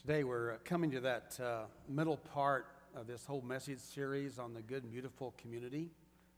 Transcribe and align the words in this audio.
Today 0.00 0.22
we're 0.22 0.58
coming 0.58 0.92
to 0.92 1.00
that 1.00 1.38
uh, 1.42 1.62
middle 1.88 2.18
part 2.18 2.66
of 2.94 3.08
this 3.08 3.26
whole 3.26 3.42
message 3.42 3.80
series 3.80 4.38
on 4.38 4.54
the 4.54 4.62
good 4.62 4.84
and 4.84 4.92
beautiful 4.92 5.34
community. 5.42 5.90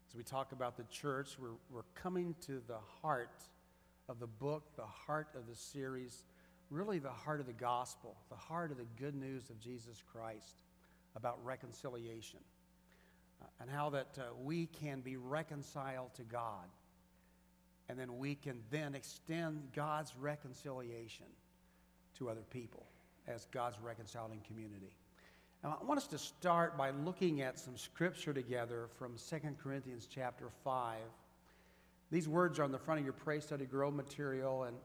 As 0.08 0.16
we 0.16 0.22
talk 0.22 0.52
about 0.52 0.78
the 0.78 0.84
church, 0.84 1.36
we're, 1.38 1.50
we're 1.70 1.84
coming 1.94 2.34
to 2.46 2.62
the 2.66 2.78
heart 3.02 3.44
of 4.08 4.18
the 4.18 4.26
book, 4.26 4.64
the 4.76 4.82
heart 4.82 5.28
of 5.36 5.46
the 5.46 5.54
series, 5.54 6.24
really 6.70 6.98
the 6.98 7.10
heart 7.10 7.38
of 7.38 7.46
the 7.46 7.52
gospel, 7.52 8.16
the 8.30 8.34
heart 8.34 8.70
of 8.70 8.78
the 8.78 8.86
good 8.98 9.14
news 9.14 9.50
of 9.50 9.60
Jesus 9.60 10.02
Christ 10.10 10.62
about 11.14 11.38
reconciliation 11.44 12.40
uh, 13.42 13.44
and 13.60 13.70
how 13.70 13.90
that 13.90 14.18
uh, 14.18 14.22
we 14.42 14.66
can 14.66 15.00
be 15.00 15.18
reconciled 15.18 16.14
to 16.14 16.22
God. 16.22 16.66
And 17.90 17.98
then 17.98 18.16
we 18.16 18.36
can 18.36 18.62
then 18.70 18.94
extend 18.94 19.68
God's 19.76 20.14
reconciliation 20.18 21.26
to 22.16 22.30
other 22.30 22.44
people 22.50 22.86
as 23.26 23.46
God's 23.52 23.78
reconciling 23.80 24.40
community. 24.46 24.94
Now, 25.62 25.78
I 25.80 25.84
want 25.84 25.98
us 25.98 26.06
to 26.08 26.18
start 26.18 26.78
by 26.78 26.90
looking 26.90 27.42
at 27.42 27.58
some 27.58 27.76
scripture 27.76 28.32
together 28.32 28.88
from 28.98 29.16
2 29.16 29.36
Corinthians 29.62 30.08
chapter 30.12 30.46
5. 30.64 30.98
These 32.10 32.28
words 32.28 32.58
are 32.58 32.64
on 32.64 32.72
the 32.72 32.78
front 32.78 33.00
of 33.00 33.04
your 33.04 33.12
Pray 33.12 33.40
Study 33.40 33.66
Grow 33.66 33.90
material, 33.90 34.64
and 34.64 34.76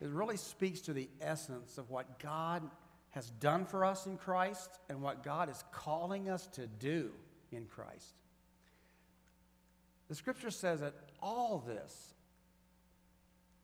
it 0.00 0.08
really 0.08 0.36
speaks 0.36 0.80
to 0.82 0.92
the 0.92 1.08
essence 1.20 1.78
of 1.78 1.88
what 1.90 2.18
God 2.18 2.68
has 3.10 3.30
done 3.30 3.64
for 3.64 3.84
us 3.84 4.06
in 4.06 4.16
Christ 4.16 4.70
and 4.88 5.00
what 5.00 5.22
God 5.22 5.48
is 5.48 5.62
calling 5.72 6.28
us 6.28 6.46
to 6.48 6.66
do 6.66 7.10
in 7.52 7.66
Christ. 7.66 8.14
The 10.08 10.14
scripture 10.14 10.50
says 10.50 10.80
that 10.80 10.94
all 11.22 11.62
this, 11.66 12.14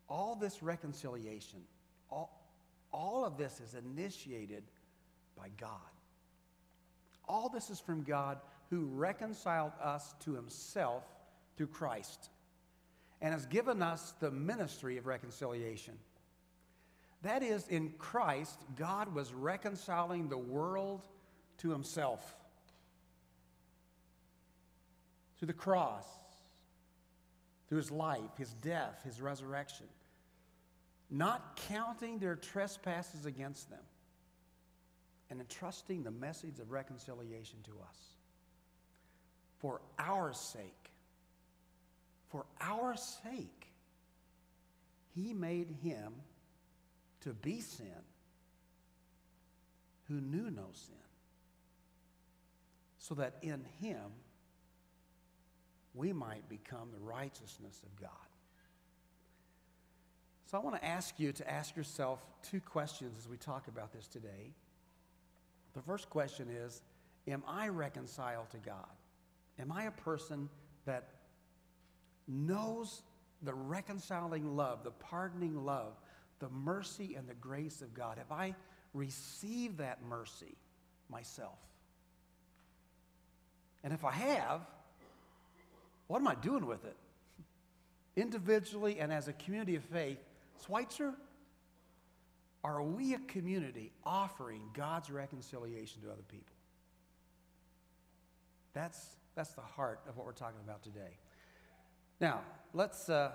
all 0.08 0.36
this 0.36 0.62
reconciliation, 0.62 1.60
all, 2.10 2.43
all 2.94 3.24
of 3.24 3.36
this 3.36 3.60
is 3.60 3.74
initiated 3.74 4.62
by 5.36 5.48
God. 5.60 5.70
All 7.28 7.48
this 7.48 7.68
is 7.68 7.80
from 7.80 8.04
God 8.04 8.38
who 8.70 8.84
reconciled 8.84 9.72
us 9.82 10.14
to 10.24 10.34
himself 10.34 11.02
through 11.56 11.66
Christ 11.66 12.30
and 13.20 13.32
has 13.32 13.46
given 13.46 13.82
us 13.82 14.14
the 14.20 14.30
ministry 14.30 14.96
of 14.96 15.06
reconciliation. 15.06 15.94
That 17.22 17.42
is, 17.42 17.66
in 17.68 17.94
Christ, 17.98 18.58
God 18.76 19.14
was 19.14 19.32
reconciling 19.32 20.28
the 20.28 20.38
world 20.38 21.02
to 21.58 21.70
himself 21.70 22.36
through 25.38 25.46
the 25.46 25.52
cross, 25.52 26.06
through 27.68 27.78
his 27.78 27.90
life, 27.90 28.36
his 28.38 28.52
death, 28.54 29.00
his 29.04 29.20
resurrection 29.20 29.86
not 31.10 31.60
counting 31.68 32.18
their 32.18 32.36
trespasses 32.36 33.26
against 33.26 33.70
them, 33.70 33.82
and 35.30 35.40
entrusting 35.40 36.02
the 36.02 36.10
message 36.10 36.58
of 36.58 36.70
reconciliation 36.70 37.58
to 37.64 37.72
us. 37.88 37.98
For 39.58 39.80
our 39.98 40.32
sake, 40.32 40.90
for 42.28 42.44
our 42.60 42.96
sake, 42.96 43.68
he 45.14 45.32
made 45.32 45.70
him 45.82 46.12
to 47.22 47.32
be 47.32 47.60
sin 47.60 47.86
who 50.08 50.20
knew 50.20 50.50
no 50.50 50.66
sin, 50.72 50.94
so 52.98 53.14
that 53.14 53.36
in 53.42 53.64
him 53.80 54.02
we 55.94 56.12
might 56.12 56.48
become 56.48 56.88
the 56.92 56.98
righteousness 56.98 57.80
of 57.82 58.00
God. 58.00 58.10
So 60.46 60.58
I 60.58 60.60
want 60.60 60.76
to 60.76 60.84
ask 60.84 61.18
you 61.18 61.32
to 61.32 61.50
ask 61.50 61.76
yourself 61.76 62.24
two 62.42 62.60
questions 62.60 63.16
as 63.18 63.28
we 63.28 63.36
talk 63.36 63.66
about 63.68 63.92
this 63.92 64.06
today. 64.06 64.52
The 65.72 65.82
first 65.82 66.10
question 66.10 66.48
is 66.48 66.82
Am 67.26 67.42
I 67.48 67.68
reconciled 67.68 68.50
to 68.50 68.58
God? 68.58 68.90
Am 69.58 69.72
I 69.72 69.84
a 69.84 69.90
person 69.90 70.48
that 70.84 71.08
knows 72.28 73.02
the 73.42 73.54
reconciling 73.54 74.56
love, 74.56 74.84
the 74.84 74.90
pardoning 74.90 75.64
love, 75.64 75.94
the 76.40 76.48
mercy 76.50 77.14
and 77.16 77.26
the 77.28 77.34
grace 77.34 77.80
of 77.80 77.94
God? 77.94 78.18
Have 78.18 78.32
I 78.32 78.54
received 78.92 79.78
that 79.78 80.00
mercy 80.08 80.56
myself? 81.08 81.58
And 83.82 83.92
if 83.92 84.04
I 84.04 84.12
have, 84.12 84.62
what 86.06 86.18
am 86.18 86.28
I 86.28 86.34
doing 86.34 86.66
with 86.66 86.84
it? 86.84 86.96
Individually 88.16 88.98
and 88.98 89.12
as 89.12 89.28
a 89.28 89.32
community 89.32 89.76
of 89.76 89.84
faith, 89.84 90.18
Schweitzer, 90.64 91.14
are 92.62 92.82
we 92.82 93.14
a 93.14 93.18
community 93.18 93.92
offering 94.04 94.62
God's 94.72 95.10
reconciliation 95.10 96.00
to 96.02 96.10
other 96.10 96.22
people? 96.28 96.54
That's, 98.72 99.16
that's 99.34 99.50
the 99.50 99.60
heart 99.60 100.00
of 100.08 100.16
what 100.16 100.26
we're 100.26 100.32
talking 100.32 100.60
about 100.64 100.82
today. 100.82 101.18
Now, 102.20 102.40
let's 102.72 103.08
uh, 103.08 103.32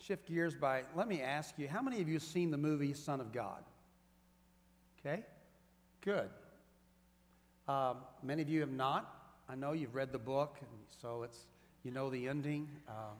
shift 0.00 0.28
gears 0.28 0.54
by, 0.54 0.82
let 0.94 1.08
me 1.08 1.22
ask 1.22 1.54
you, 1.58 1.66
how 1.68 1.82
many 1.82 2.00
of 2.00 2.08
you 2.08 2.14
have 2.14 2.22
seen 2.22 2.50
the 2.50 2.58
movie 2.58 2.92
Son 2.92 3.20
of 3.20 3.32
God? 3.32 3.64
Okay, 5.00 5.22
good. 6.02 6.28
Um, 7.68 7.98
many 8.22 8.42
of 8.42 8.48
you 8.48 8.60
have 8.60 8.72
not. 8.72 9.14
I 9.48 9.54
know 9.54 9.72
you've 9.72 9.94
read 9.94 10.12
the 10.12 10.18
book, 10.18 10.56
and 10.60 10.70
so 11.00 11.22
it's, 11.22 11.46
you 11.84 11.90
know 11.90 12.10
the 12.10 12.28
ending. 12.28 12.68
Um, 12.88 13.16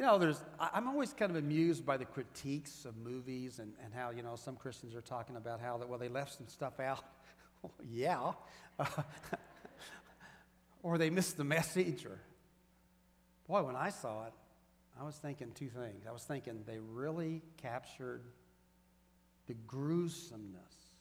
you 0.00 0.06
know, 0.06 0.16
there's, 0.16 0.42
I'm 0.58 0.88
always 0.88 1.12
kind 1.12 1.30
of 1.30 1.36
amused 1.36 1.84
by 1.84 1.98
the 1.98 2.06
critiques 2.06 2.86
of 2.86 2.96
movies 2.96 3.58
and, 3.58 3.74
and 3.84 3.92
how, 3.92 4.12
you 4.12 4.22
know, 4.22 4.34
some 4.34 4.56
Christians 4.56 4.94
are 4.94 5.02
talking 5.02 5.36
about 5.36 5.60
how 5.60 5.76
that, 5.76 5.90
well, 5.90 5.98
they 5.98 6.08
left 6.08 6.38
some 6.38 6.48
stuff 6.48 6.80
out. 6.80 7.04
well, 7.62 7.74
yeah. 7.86 8.32
or 10.82 10.96
they 10.96 11.10
missed 11.10 11.36
the 11.36 11.44
message. 11.44 12.06
Or, 12.06 12.18
boy, 13.46 13.62
when 13.62 13.76
I 13.76 13.90
saw 13.90 14.24
it, 14.24 14.32
I 14.98 15.04
was 15.04 15.16
thinking 15.16 15.52
two 15.54 15.68
things. 15.68 16.06
I 16.08 16.12
was 16.12 16.22
thinking 16.22 16.62
they 16.66 16.78
really 16.78 17.42
captured 17.60 18.22
the 19.48 19.54
gruesomeness 19.66 20.94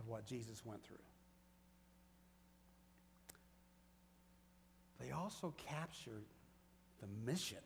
of 0.00 0.08
what 0.08 0.26
Jesus 0.26 0.66
went 0.66 0.82
through. 0.82 0.96
They 4.98 5.12
also 5.12 5.54
captured 5.56 6.24
the 7.02 7.30
mission 7.30 7.58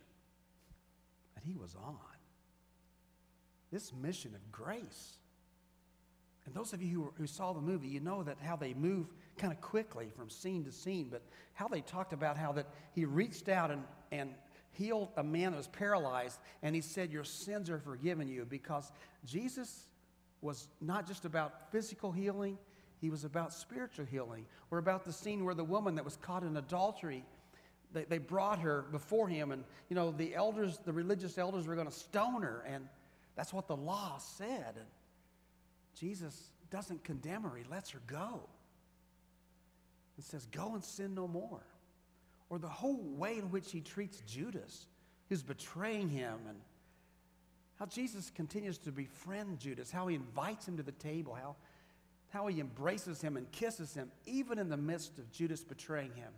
that 1.35 1.45
he 1.45 1.55
was 1.55 1.77
on. 1.77 1.97
This 3.71 3.93
mission 3.93 4.35
of 4.35 4.51
grace. 4.51 5.19
And 6.47 6.55
those 6.55 6.73
of 6.73 6.83
you 6.83 6.95
who, 6.95 7.13
who, 7.19 7.27
saw 7.27 7.53
the 7.53 7.61
movie, 7.61 7.89
you 7.89 8.01
know 8.01 8.23
that 8.23 8.39
how 8.41 8.57
they 8.57 8.73
move 8.73 9.07
kind 9.37 9.53
of 9.53 9.61
quickly 9.61 10.11
from 10.17 10.31
scene 10.31 10.65
to 10.65 10.73
scene, 10.73 11.09
but 11.11 11.23
how 11.55 11.69
they 11.69 11.81
talked 11.81 12.13
about 12.13 12.37
how 12.37 12.53
that 12.53 12.67
he 12.93 13.05
reached 13.05 13.49
out 13.49 13.71
and, 13.71 13.83
and 14.13 14.31
healed 14.71 15.09
a 15.17 15.25
man 15.25 15.51
that 15.53 15.57
was 15.57 15.67
paralyzed, 15.69 16.39
and 16.63 16.75
he 16.75 16.81
said, 16.81 17.11
Your 17.11 17.25
sins 17.25 17.69
are 17.69 17.79
forgiven 17.79 18.29
you, 18.29 18.47
because 18.49 18.93
Jesus 19.25 19.87
was 20.41 20.69
not 20.81 21.07
just 21.07 21.25
about 21.25 21.73
physical 21.73 22.13
healing, 22.13 22.57
he 23.01 23.11
was 23.11 23.25
about 23.25 23.53
spiritual 23.53 24.07
healing. 24.07 24.47
Or 24.71 24.79
about 24.79 25.05
the 25.05 25.13
scene 25.13 25.45
where 25.45 25.55
the 25.55 25.65
woman 25.65 25.97
that 25.97 26.05
was 26.05 26.17
caught 26.17 26.43
in 26.43 26.57
adultery 26.57 27.25
they, 27.93 28.05
they 28.05 28.19
brought 28.19 28.59
her 28.61 28.83
before 28.91 29.29
him, 29.29 29.53
and 29.53 29.65
you 29.89 29.97
know, 29.97 30.11
the 30.11 30.35
elders, 30.35 30.79
the 30.85 30.93
religious 30.93 31.39
elders 31.39 31.67
were 31.67 31.75
going 31.75 31.87
to 31.87 31.93
stone 31.93 32.43
her, 32.43 32.65
and 32.67 32.87
that's 33.35 33.53
what 33.53 33.69
the 33.69 33.77
law 33.77 34.19
said. 34.19 34.75
And 34.77 34.87
Jesus 35.99 36.51
doesn't 36.71 37.05
condemn 37.05 37.43
her, 37.43 37.57
he 37.57 37.65
lets 37.71 37.91
her 37.91 38.01
go. 38.07 38.41
And 40.17 40.25
says, 40.25 40.47
Go 40.47 40.75
and 40.75 40.83
sin 40.83 41.15
no 41.15 41.29
more. 41.29 41.63
Or 42.49 42.59
the 42.59 42.69
whole 42.69 43.03
way 43.03 43.39
in 43.39 43.51
which 43.51 43.73
he 43.73 43.81
treats 43.81 44.21
Judas, 44.21 44.87
who's 45.29 45.43
betraying 45.43 46.09
him, 46.09 46.39
and 46.49 46.59
how 47.79 47.87
Jesus 47.87 48.31
continues 48.35 48.79
to 48.79 48.93
befriend 48.93 49.59
Judas, 49.59 49.91
how 49.91 50.07
he 50.07 50.15
invites 50.15 50.67
him 50.67 50.77
to 50.77 50.83
the 50.83 50.93
table, 50.93 51.35
how, 51.35 51.57
how 52.31 52.47
he 52.47 52.61
embraces 52.61 53.21
him 53.21 53.37
and 53.37 53.51
kisses 53.53 53.95
him, 53.95 54.11
even 54.25 54.59
in 54.59 54.69
the 54.69 54.77
midst 54.77 55.19
of 55.19 55.31
Judas 55.31 55.63
betraying 55.63 56.13
him. 56.15 56.33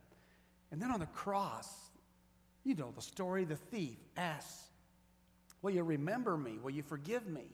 And 0.70 0.80
then 0.80 0.90
on 0.90 1.00
the 1.00 1.06
cross, 1.06 1.68
you 2.64 2.74
know 2.74 2.92
the 2.94 3.02
story 3.02 3.44
the 3.44 3.56
thief 3.56 3.96
asks, 4.16 4.64
Will 5.62 5.72
you 5.72 5.82
remember 5.82 6.36
me? 6.36 6.58
Will 6.62 6.70
you 6.70 6.82
forgive 6.82 7.26
me? 7.26 7.46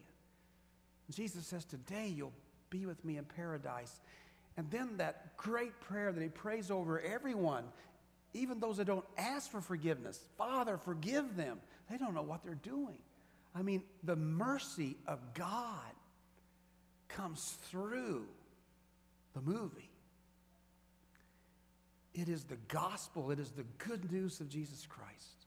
And 1.06 1.16
Jesus 1.16 1.46
says, 1.46 1.64
Today 1.64 2.08
you'll 2.08 2.32
be 2.70 2.86
with 2.86 3.02
me 3.04 3.16
in 3.16 3.24
paradise. 3.24 4.00
And 4.56 4.70
then 4.70 4.96
that 4.98 5.36
great 5.36 5.80
prayer 5.80 6.12
that 6.12 6.22
he 6.22 6.28
prays 6.28 6.70
over 6.70 7.00
everyone, 7.00 7.64
even 8.34 8.60
those 8.60 8.76
that 8.76 8.86
don't 8.86 9.04
ask 9.16 9.50
for 9.50 9.60
forgiveness 9.60 10.20
Father, 10.36 10.76
forgive 10.76 11.36
them. 11.36 11.58
They 11.90 11.98
don't 11.98 12.14
know 12.14 12.22
what 12.22 12.42
they're 12.42 12.54
doing. 12.54 12.98
I 13.54 13.62
mean, 13.62 13.82
the 14.02 14.16
mercy 14.16 14.96
of 15.06 15.20
God 15.34 15.92
comes 17.08 17.56
through 17.70 18.26
the 19.34 19.40
movie. 19.40 19.90
It 22.14 22.28
is 22.28 22.44
the 22.44 22.58
gospel, 22.68 23.30
it 23.32 23.40
is 23.40 23.50
the 23.50 23.64
good 23.78 24.10
news 24.12 24.40
of 24.40 24.48
Jesus 24.48 24.86
Christ. 24.86 25.46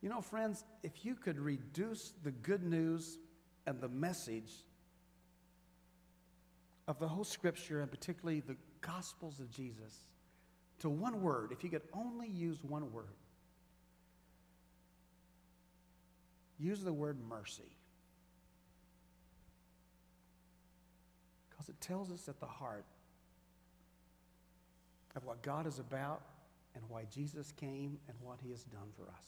You 0.00 0.08
know, 0.08 0.20
friends, 0.20 0.64
if 0.82 1.04
you 1.04 1.16
could 1.16 1.38
reduce 1.38 2.12
the 2.22 2.30
good 2.30 2.62
news 2.62 3.18
and 3.66 3.80
the 3.80 3.88
message 3.88 4.52
of 6.86 6.98
the 6.98 7.08
whole 7.08 7.24
scripture, 7.24 7.80
and 7.80 7.90
particularly 7.90 8.40
the 8.40 8.56
Gospels 8.80 9.40
of 9.40 9.50
Jesus, 9.50 10.04
to 10.78 10.88
one 10.88 11.20
word, 11.20 11.50
if 11.50 11.64
you 11.64 11.70
could 11.70 11.82
only 11.92 12.28
use 12.28 12.62
one 12.62 12.92
word, 12.92 13.16
use 16.58 16.80
the 16.82 16.92
word 16.92 17.18
mercy. 17.28 17.76
Because 21.50 21.68
it 21.68 21.80
tells 21.80 22.12
us 22.12 22.28
at 22.28 22.38
the 22.38 22.46
heart 22.46 22.84
of 25.16 25.24
what 25.24 25.42
God 25.42 25.66
is 25.66 25.78
about 25.78 26.22
and 26.74 26.84
why 26.88 27.04
Jesus 27.10 27.52
came 27.52 27.98
and 28.06 28.16
what 28.20 28.38
he 28.42 28.50
has 28.50 28.62
done 28.64 28.88
for 28.96 29.04
us. 29.04 29.24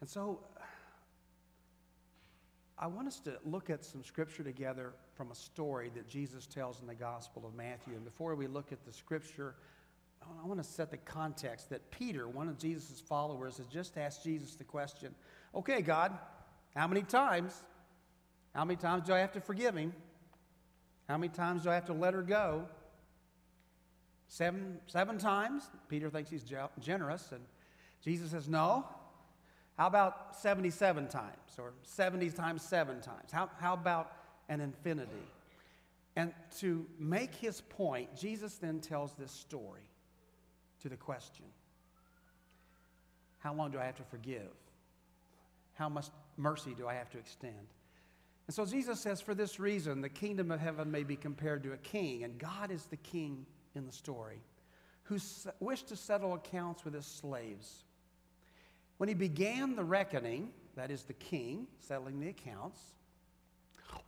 And 0.00 0.08
so, 0.08 0.40
I 2.78 2.86
want 2.86 3.08
us 3.08 3.18
to 3.20 3.36
look 3.44 3.70
at 3.70 3.84
some 3.84 4.04
scripture 4.04 4.44
together 4.44 4.92
from 5.14 5.32
a 5.32 5.34
story 5.34 5.90
that 5.96 6.08
Jesus 6.08 6.46
tells 6.46 6.80
in 6.80 6.86
the 6.86 6.94
Gospel 6.94 7.44
of 7.44 7.54
Matthew. 7.54 7.94
And 7.94 8.04
before 8.04 8.36
we 8.36 8.46
look 8.46 8.70
at 8.70 8.84
the 8.86 8.92
scripture, 8.92 9.56
I 10.22 10.46
want 10.46 10.62
to 10.62 10.68
set 10.68 10.90
the 10.90 10.96
context 10.98 11.70
that 11.70 11.90
Peter, 11.90 12.28
one 12.28 12.48
of 12.48 12.56
Jesus' 12.56 13.00
followers, 13.00 13.56
has 13.56 13.66
just 13.66 13.98
asked 13.98 14.22
Jesus 14.22 14.54
the 14.54 14.64
question 14.64 15.14
Okay, 15.54 15.82
God, 15.82 16.16
how 16.74 16.86
many 16.86 17.02
times? 17.02 17.64
How 18.54 18.64
many 18.64 18.76
times 18.76 19.06
do 19.06 19.12
I 19.12 19.18
have 19.18 19.32
to 19.32 19.40
forgive 19.40 19.74
him? 19.74 19.92
How 21.08 21.16
many 21.16 21.32
times 21.32 21.62
do 21.62 21.70
I 21.70 21.74
have 21.74 21.86
to 21.86 21.94
let 21.94 22.14
her 22.14 22.22
go? 22.22 22.66
Seven, 24.28 24.78
seven 24.86 25.18
times? 25.18 25.70
Peter 25.88 26.10
thinks 26.10 26.30
he's 26.30 26.44
generous. 26.80 27.32
And 27.32 27.40
Jesus 28.02 28.30
says, 28.30 28.46
No, 28.48 28.84
how 29.78 29.86
about 29.86 30.36
77 30.36 31.08
times 31.08 31.32
or 31.58 31.72
70 31.82 32.30
times 32.30 32.62
seven 32.62 33.00
times? 33.00 33.32
How, 33.32 33.48
how 33.58 33.72
about 33.72 34.12
an 34.48 34.60
infinity? 34.60 35.10
And 36.14 36.32
to 36.58 36.84
make 36.98 37.34
his 37.34 37.60
point, 37.60 38.14
Jesus 38.16 38.56
then 38.56 38.80
tells 38.80 39.12
this 39.14 39.32
story 39.32 39.88
to 40.82 40.88
the 40.88 40.96
question 40.96 41.46
How 43.38 43.54
long 43.54 43.70
do 43.70 43.78
I 43.78 43.84
have 43.84 43.96
to 43.96 44.04
forgive? 44.04 44.50
How 45.74 45.88
much 45.88 46.08
mercy 46.36 46.74
do 46.76 46.86
I 46.86 46.94
have 46.94 47.08
to 47.10 47.18
extend? 47.18 47.54
And 48.48 48.54
so 48.54 48.64
Jesus 48.64 48.98
says, 48.98 49.20
For 49.20 49.34
this 49.34 49.60
reason, 49.60 50.00
the 50.00 50.08
kingdom 50.08 50.50
of 50.50 50.58
heaven 50.58 50.90
may 50.90 51.04
be 51.04 51.16
compared 51.16 51.62
to 51.64 51.74
a 51.74 51.76
king, 51.76 52.24
and 52.24 52.38
God 52.38 52.70
is 52.70 52.86
the 52.86 52.96
king 52.96 53.44
in 53.74 53.86
the 53.86 53.92
story, 53.92 54.40
who 55.04 55.18
wished 55.60 55.88
to 55.88 55.96
settle 55.96 56.32
accounts 56.32 56.82
with 56.82 56.94
his 56.94 57.04
slaves. 57.04 57.84
When 58.96 59.08
he 59.08 59.14
began 59.14 59.76
the 59.76 59.84
reckoning, 59.84 60.50
that 60.76 60.90
is 60.90 61.02
the 61.02 61.12
king 61.12 61.66
settling 61.78 62.20
the 62.20 62.28
accounts, 62.28 62.80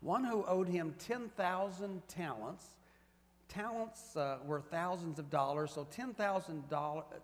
one 0.01 0.25
who 0.25 0.43
owed 0.47 0.69
him 0.69 0.95
10,000 0.99 2.03
talents, 2.09 2.65
talents 3.49 4.17
uh, 4.17 4.39
were 4.47 4.63
thousands 4.63 5.19
of 5.19 5.29
dollars, 5.29 5.73
so 5.73 5.87
10,000 5.91 6.65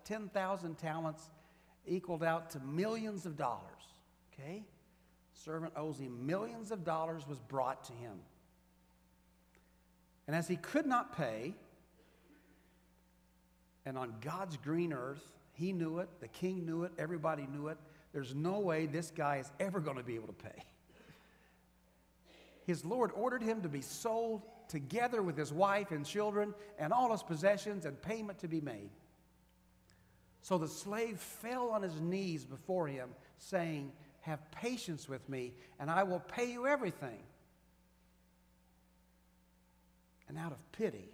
10, 0.04 0.30
talents 0.78 1.30
equaled 1.86 2.22
out 2.22 2.50
to 2.50 2.60
millions 2.60 3.24
of 3.24 3.38
dollars. 3.38 3.62
Okay? 4.34 4.64
Servant 5.44 5.72
owes 5.76 5.98
him 5.98 6.26
millions 6.26 6.70
of 6.70 6.84
dollars, 6.84 7.26
was 7.28 7.38
brought 7.38 7.84
to 7.84 7.92
him. 7.92 8.14
And 10.26 10.34
as 10.34 10.48
he 10.48 10.56
could 10.56 10.86
not 10.86 11.16
pay, 11.16 11.54
and 13.84 13.96
on 13.96 14.14
God's 14.20 14.56
green 14.56 14.92
earth, 14.92 15.22
he 15.52 15.72
knew 15.72 15.98
it, 15.98 16.08
the 16.20 16.28
king 16.28 16.66
knew 16.66 16.82
it, 16.84 16.92
everybody 16.98 17.46
knew 17.46 17.68
it. 17.68 17.78
There's 18.12 18.34
no 18.34 18.58
way 18.58 18.86
this 18.86 19.10
guy 19.10 19.36
is 19.36 19.50
ever 19.60 19.78
going 19.78 19.98
to 19.98 20.02
be 20.02 20.14
able 20.14 20.28
to 20.28 20.32
pay. 20.32 20.64
His 22.64 22.84
Lord 22.84 23.12
ordered 23.14 23.42
him 23.42 23.62
to 23.62 23.68
be 23.68 23.82
sold 23.82 24.42
together 24.68 25.22
with 25.22 25.36
his 25.36 25.52
wife 25.52 25.92
and 25.92 26.04
children 26.04 26.52
and 26.78 26.92
all 26.92 27.12
his 27.12 27.22
possessions 27.22 27.84
and 27.84 28.00
payment 28.02 28.40
to 28.40 28.48
be 28.48 28.60
made. 28.60 28.90
So 30.42 30.58
the 30.58 30.68
slave 30.68 31.18
fell 31.18 31.70
on 31.70 31.82
his 31.82 32.00
knees 32.00 32.44
before 32.44 32.88
him, 32.88 33.10
saying, 33.38 33.92
Have 34.26 34.50
patience 34.50 35.08
with 35.08 35.28
me, 35.28 35.52
and 35.78 35.88
I 35.88 36.02
will 36.02 36.19
pay 36.19 36.50
you 36.50 36.67
everything. 36.67 37.20
And 40.28 40.37
out 40.37 40.50
of 40.50 40.73
pity, 40.73 41.08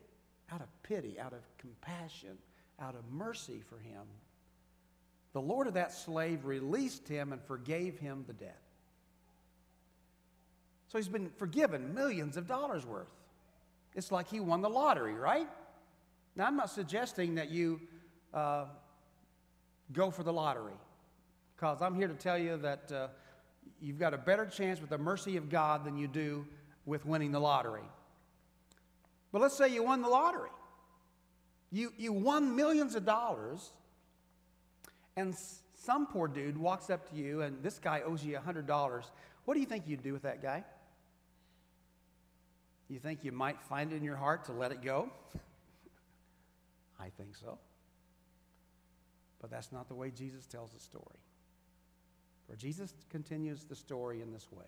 out 0.50 0.62
of 0.62 0.68
pity, 0.82 1.20
out 1.20 1.34
of 1.34 1.40
compassion, 1.58 2.38
out 2.80 2.94
of 2.94 3.02
mercy 3.12 3.60
for 3.68 3.76
him, 3.76 4.00
the 5.34 5.42
Lord 5.42 5.66
of 5.66 5.74
that 5.74 5.92
slave 5.92 6.46
released 6.46 7.06
him 7.06 7.34
and 7.34 7.42
forgave 7.42 7.98
him 7.98 8.24
the 8.26 8.32
debt. 8.32 8.62
So 10.88 10.96
he's 10.96 11.08
been 11.08 11.28
forgiven 11.36 11.92
millions 11.94 12.38
of 12.38 12.46
dollars 12.46 12.86
worth. 12.86 13.12
It's 13.94 14.10
like 14.10 14.30
he 14.30 14.40
won 14.40 14.62
the 14.62 14.70
lottery, 14.70 15.14
right? 15.14 15.48
Now, 16.34 16.46
I'm 16.46 16.56
not 16.56 16.70
suggesting 16.70 17.34
that 17.34 17.50
you 17.50 17.78
uh, 18.32 18.64
go 19.92 20.10
for 20.10 20.22
the 20.22 20.32
lottery, 20.32 20.72
because 21.62 21.80
I'm 21.80 21.94
here 21.94 22.08
to 22.08 22.14
tell 22.14 22.36
you 22.36 22.56
that 22.56 22.90
uh, 22.90 23.06
you've 23.80 24.00
got 24.00 24.14
a 24.14 24.18
better 24.18 24.46
chance 24.46 24.80
with 24.80 24.90
the 24.90 24.98
mercy 24.98 25.36
of 25.36 25.48
God 25.48 25.84
than 25.84 25.96
you 25.96 26.08
do 26.08 26.44
with 26.86 27.06
winning 27.06 27.30
the 27.30 27.38
lottery. 27.38 27.84
But 29.30 29.42
let's 29.42 29.56
say 29.56 29.68
you 29.68 29.84
won 29.84 30.02
the 30.02 30.08
lottery. 30.08 30.50
You, 31.70 31.92
you 31.96 32.12
won 32.12 32.56
millions 32.56 32.96
of 32.96 33.04
dollars 33.04 33.70
and 35.14 35.36
some 35.76 36.08
poor 36.08 36.26
dude 36.26 36.58
walks 36.58 36.90
up 36.90 37.08
to 37.10 37.14
you 37.14 37.42
and 37.42 37.62
this 37.62 37.78
guy 37.78 38.00
owes 38.04 38.24
you 38.24 38.36
$100. 38.36 39.04
What 39.44 39.54
do 39.54 39.60
you 39.60 39.66
think 39.66 39.84
you'd 39.86 40.02
do 40.02 40.12
with 40.12 40.22
that 40.22 40.42
guy? 40.42 40.64
You 42.88 42.98
think 42.98 43.22
you 43.22 43.30
might 43.30 43.62
find 43.62 43.92
it 43.92 43.96
in 43.98 44.02
your 44.02 44.16
heart 44.16 44.46
to 44.46 44.52
let 44.52 44.72
it 44.72 44.82
go? 44.82 45.12
I 47.00 47.10
think 47.16 47.36
so. 47.36 47.56
But 49.40 49.52
that's 49.52 49.70
not 49.70 49.86
the 49.86 49.94
way 49.94 50.10
Jesus 50.10 50.44
tells 50.44 50.72
the 50.72 50.80
story. 50.80 51.20
Jesus 52.58 52.92
continues 53.10 53.64
the 53.64 53.74
story 53.74 54.20
in 54.20 54.32
this 54.32 54.46
way. 54.52 54.66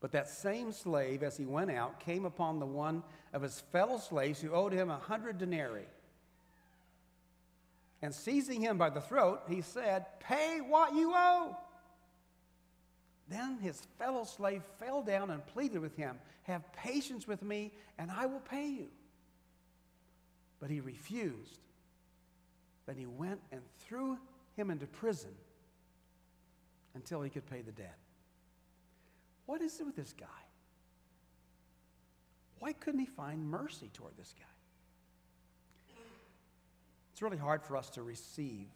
But 0.00 0.12
that 0.12 0.28
same 0.28 0.72
slave, 0.72 1.22
as 1.22 1.36
he 1.36 1.44
went 1.44 1.70
out, 1.70 2.00
came 2.00 2.24
upon 2.24 2.58
the 2.58 2.66
one 2.66 3.02
of 3.34 3.42
his 3.42 3.60
fellow 3.72 3.98
slaves 3.98 4.40
who 4.40 4.52
owed 4.52 4.72
him 4.72 4.90
a 4.90 4.96
hundred 4.96 5.36
denarii. 5.36 5.84
And 8.00 8.14
seizing 8.14 8.62
him 8.62 8.78
by 8.78 8.88
the 8.88 9.02
throat, 9.02 9.42
he 9.48 9.60
said, 9.60 10.06
Pay 10.20 10.60
what 10.66 10.94
you 10.94 11.12
owe. 11.14 11.54
Then 13.28 13.58
his 13.58 13.80
fellow 13.98 14.24
slave 14.24 14.62
fell 14.78 15.02
down 15.02 15.30
and 15.30 15.46
pleaded 15.46 15.80
with 15.80 15.94
him, 15.96 16.18
Have 16.44 16.72
patience 16.72 17.28
with 17.28 17.42
me, 17.42 17.72
and 17.98 18.10
I 18.10 18.24
will 18.24 18.40
pay 18.40 18.68
you. 18.68 18.88
But 20.58 20.70
he 20.70 20.80
refused. 20.80 21.60
Then 22.86 22.96
he 22.96 23.06
went 23.06 23.40
and 23.52 23.60
threw 23.80 24.18
him 24.56 24.70
into 24.70 24.86
prison 24.86 25.30
until 26.94 27.22
he 27.22 27.30
could 27.30 27.46
pay 27.48 27.62
the 27.62 27.72
debt. 27.72 27.98
What 29.46 29.62
is 29.62 29.80
it 29.80 29.86
with 29.86 29.96
this 29.96 30.12
guy? 30.12 30.26
Why 32.58 32.72
couldn't 32.72 33.00
he 33.00 33.06
find 33.06 33.44
mercy 33.44 33.90
toward 33.92 34.16
this 34.16 34.34
guy? 34.38 34.44
It's 37.12 37.22
really 37.22 37.38
hard 37.38 37.62
for 37.62 37.76
us 37.76 37.90
to 37.90 38.02
receive 38.02 38.66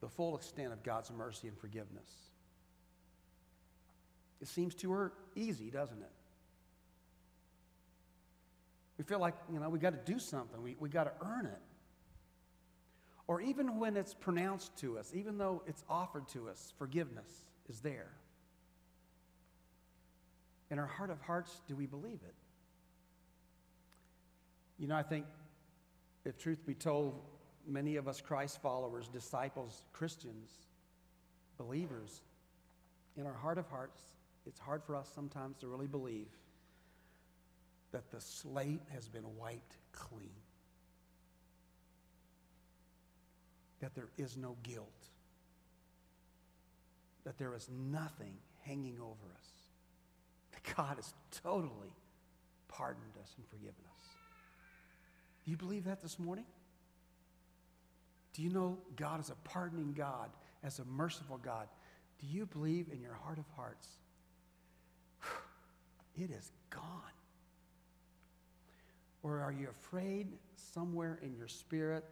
the 0.00 0.08
full 0.08 0.36
extent 0.36 0.72
of 0.72 0.82
God's 0.82 1.10
mercy 1.10 1.48
and 1.48 1.58
forgiveness. 1.58 2.10
It 4.40 4.48
seems 4.48 4.74
too 4.74 4.92
er, 4.92 5.12
easy, 5.34 5.70
doesn't 5.70 6.00
it? 6.00 6.12
We 8.98 9.04
feel 9.04 9.18
like, 9.18 9.34
you 9.52 9.58
know, 9.58 9.68
we 9.68 9.78
got 9.78 9.92
to 9.92 10.12
do 10.12 10.18
something, 10.18 10.62
we, 10.62 10.76
we 10.78 10.88
got 10.88 11.04
to 11.04 11.12
earn 11.26 11.46
it. 11.46 11.58
Or 13.30 13.40
even 13.40 13.78
when 13.78 13.96
it's 13.96 14.12
pronounced 14.12 14.76
to 14.78 14.98
us, 14.98 15.12
even 15.14 15.38
though 15.38 15.62
it's 15.64 15.84
offered 15.88 16.26
to 16.30 16.48
us, 16.48 16.72
forgiveness 16.78 17.44
is 17.68 17.78
there. 17.78 18.10
In 20.68 20.80
our 20.80 20.86
heart 20.86 21.10
of 21.10 21.20
hearts, 21.20 21.60
do 21.68 21.76
we 21.76 21.86
believe 21.86 22.18
it? 22.26 22.34
You 24.80 24.88
know, 24.88 24.96
I 24.96 25.04
think 25.04 25.26
if 26.24 26.38
truth 26.38 26.66
be 26.66 26.74
told, 26.74 27.20
many 27.68 27.94
of 27.94 28.08
us 28.08 28.20
Christ 28.20 28.60
followers, 28.60 29.06
disciples, 29.06 29.84
Christians, 29.92 30.50
believers, 31.56 32.22
in 33.16 33.26
our 33.26 33.32
heart 33.32 33.58
of 33.58 33.68
hearts, 33.68 34.00
it's 34.44 34.58
hard 34.58 34.82
for 34.82 34.96
us 34.96 35.08
sometimes 35.14 35.56
to 35.58 35.68
really 35.68 35.86
believe 35.86 36.26
that 37.92 38.10
the 38.10 38.20
slate 38.20 38.82
has 38.92 39.06
been 39.06 39.36
wiped 39.36 39.76
clean, 39.92 40.32
that 43.80 43.94
there 43.94 44.08
is 44.18 44.36
no 44.36 44.56
guilt, 44.62 45.08
that 47.24 47.38
there 47.38 47.54
is 47.54 47.68
nothing 47.90 48.34
hanging 48.62 48.98
over 49.00 49.34
us, 49.36 49.48
that 50.52 50.76
God 50.76 50.96
has 50.96 51.14
totally 51.42 51.94
pardoned 52.68 53.16
us 53.22 53.34
and 53.36 53.46
forgiven 53.48 53.84
us. 53.96 54.04
Do 55.44 55.50
you 55.50 55.56
believe 55.56 55.84
that 55.84 56.02
this 56.02 56.18
morning? 56.18 56.44
Do 58.34 58.42
you 58.42 58.50
know 58.50 58.78
God 58.96 59.20
is 59.20 59.30
a 59.30 59.48
pardoning 59.48 59.92
God, 59.92 60.30
as 60.62 60.78
a 60.78 60.84
merciful 60.84 61.38
God? 61.38 61.68
Do 62.20 62.26
you 62.26 62.46
believe 62.46 62.88
in 62.92 63.00
your 63.00 63.14
heart 63.14 63.38
of 63.38 63.44
hearts 63.56 63.88
It 66.16 66.30
is 66.30 66.52
gone. 66.68 66.82
Or 69.22 69.40
are 69.40 69.52
you 69.52 69.68
afraid 69.68 70.28
somewhere 70.74 71.18
in 71.22 71.34
your 71.34 71.48
spirit 71.48 72.04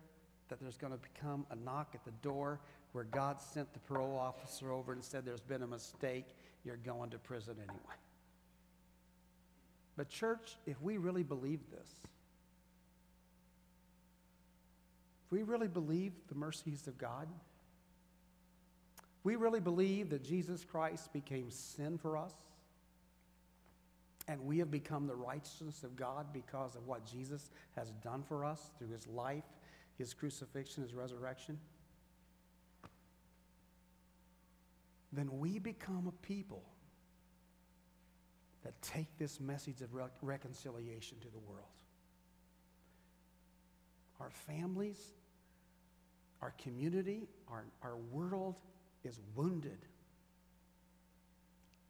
that 0.48 0.60
there's 0.60 0.76
going 0.76 0.92
to 0.92 0.98
become 1.14 1.46
a 1.50 1.56
knock 1.56 1.90
at 1.94 2.04
the 2.04 2.12
door 2.22 2.60
where 2.92 3.04
God 3.04 3.40
sent 3.40 3.72
the 3.72 3.78
parole 3.80 4.16
officer 4.16 4.72
over 4.72 4.92
and 4.92 5.04
said 5.04 5.24
there's 5.24 5.40
been 5.40 5.62
a 5.62 5.66
mistake, 5.66 6.26
you're 6.64 6.76
going 6.76 7.10
to 7.10 7.18
prison 7.18 7.56
anyway? 7.58 7.96
But, 9.96 10.08
church, 10.08 10.56
if 10.66 10.80
we 10.80 10.96
really 10.96 11.24
believe 11.24 11.60
this, 11.70 11.90
if 15.26 15.32
we 15.32 15.42
really 15.42 15.68
believe 15.68 16.12
the 16.28 16.34
mercies 16.34 16.86
of 16.86 16.96
God, 16.96 17.26
we 19.24 19.36
really 19.36 19.60
believe 19.60 20.10
that 20.10 20.24
Jesus 20.24 20.64
Christ 20.64 21.12
became 21.12 21.50
sin 21.50 21.98
for 21.98 22.16
us, 22.16 22.32
and 24.28 24.40
we 24.46 24.58
have 24.58 24.70
become 24.70 25.06
the 25.06 25.14
righteousness 25.14 25.82
of 25.82 25.96
God 25.96 26.26
because 26.32 26.76
of 26.76 26.86
what 26.86 27.04
Jesus 27.04 27.50
has 27.76 27.90
done 28.02 28.22
for 28.26 28.44
us 28.44 28.70
through 28.78 28.88
his 28.88 29.06
life, 29.08 29.44
his 29.98 30.14
crucifixion, 30.14 30.82
his 30.82 30.94
resurrection, 30.94 31.58
then 35.12 35.38
we 35.38 35.58
become 35.58 36.06
a 36.06 36.26
people 36.26 36.62
that 38.62 38.80
take 38.82 39.06
this 39.18 39.40
message 39.40 39.80
of 39.82 39.88
reconciliation 40.22 41.18
to 41.20 41.28
the 41.28 41.38
world. 41.38 41.64
Our 44.20 44.30
families, 44.30 45.00
our 46.42 46.52
community, 46.62 47.28
our, 47.48 47.64
our 47.82 47.96
world 47.96 48.60
is 49.04 49.20
wounded. 49.34 49.78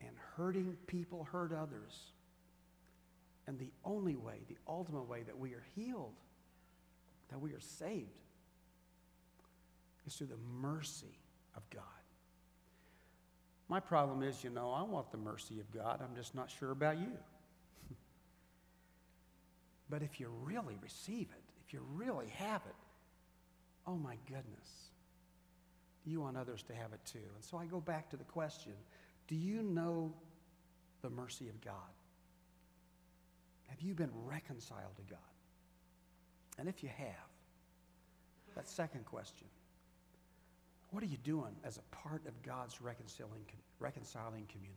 And 0.01 0.11
hurting 0.37 0.77
people 0.87 1.27
hurt 1.31 1.53
others. 1.53 2.13
And 3.47 3.59
the 3.59 3.73
only 3.85 4.15
way, 4.15 4.41
the 4.49 4.59
ultimate 4.69 5.09
way 5.09 5.23
that 5.23 5.37
we 5.37 5.55
are 5.55 5.65
healed, 5.75 6.15
that 7.31 7.41
we 7.41 7.53
are 7.53 7.61
saved, 7.61 8.09
is 10.07 10.15
through 10.15 10.29
the 10.29 10.61
mercy 10.61 11.19
of 11.57 11.69
God. 11.71 11.83
My 13.69 13.81
problem 13.81 14.23
is, 14.23 14.43
you 14.43 14.51
know, 14.51 14.71
I 14.71 14.83
want 14.83 15.11
the 15.11 15.19
mercy 15.19 15.61
of 15.61 15.71
God. 15.71 16.01
I'm 16.03 16.17
just 16.17 16.35
not 16.35 16.51
sure 16.51 16.71
about 16.71 16.99
you. 16.99 17.13
but 19.91 20.03
if 20.03 20.19
you 20.19 20.31
really 20.43 20.79
receive 20.83 21.29
it, 21.31 21.43
if 21.67 21.75
you 21.75 21.85
really 21.95 22.29
have 22.37 22.63
it, 22.67 22.75
oh 23.87 23.97
my 23.97 24.17
goodness, 24.27 24.89
you 26.07 26.23
want 26.23 26.39
others 26.39 26.63
to 26.63 26.75
have 26.75 26.95
it 26.95 27.01
too. 27.05 27.19
And 27.19 27.45
so 27.45 27.59
I 27.59 27.67
go 27.67 27.81
back 27.81 28.09
to 28.11 28.17
the 28.17 28.25
question 28.25 28.73
do 29.27 29.35
you 29.35 29.63
know 29.63 30.15
the 31.03 31.11
mercy 31.11 31.51
of 31.51 31.61
God? 31.61 31.75
Have 33.69 33.83
you 33.83 33.95
been 33.95 34.11
reconciled 34.25 34.97
to 34.97 35.03
God? 35.03 35.19
And 36.59 36.69
if 36.69 36.83
you 36.83 36.89
have, 36.89 37.29
that 38.55 38.69
second 38.69 39.05
question 39.05 39.47
what 40.91 41.03
are 41.03 41.07
you 41.07 41.19
doing 41.19 41.55
as 41.65 41.77
a 41.77 41.83
part 41.95 42.27
of 42.27 42.43
God's 42.43 42.81
reconciling, 42.81 43.45
reconciling 43.79 44.47
community? 44.47 44.75